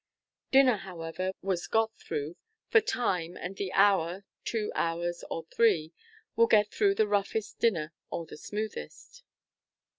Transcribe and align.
Dinner, 0.49 0.77
however, 0.77 1.31
was 1.43 1.67
got 1.67 1.95
through, 1.95 2.35
for 2.69 2.81
time 2.81 3.37
and 3.37 3.55
the 3.55 3.71
hour, 3.73 4.25
two 4.43 4.71
hours, 4.73 5.23
or 5.29 5.45
three, 5.53 5.93
will 6.35 6.47
get 6.47 6.71
through 6.71 6.95
the 6.95 7.07
roughest 7.07 7.59
dinner 7.59 7.93
or 8.09 8.25
the 8.25 8.35
smoothest. 8.37 9.21